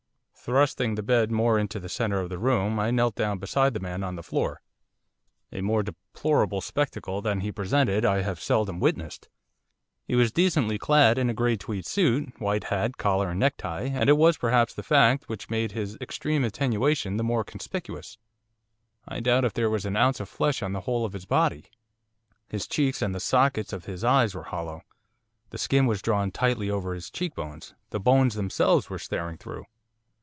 [0.43, 3.79] Thrusting the bed more into the centre of the room I knelt down beside the
[3.79, 4.63] man on the floor.
[5.51, 9.29] A more deplorable spectacle than he presented I have seldom witnessed.
[10.03, 14.09] He was decently clad in a grey tweed suit, white hat, collar and necktie, and
[14.09, 18.17] it was perhaps that fact which made his extreme attenuation the more conspicuous.
[19.07, 21.65] I doubt if there was an ounce of flesh on the whole of his body.
[22.49, 24.81] His cheeks and the sockets of his eyes were hollow.
[25.51, 29.67] The skin was drawn tightly over his cheek bones, the bones themselves were staring through.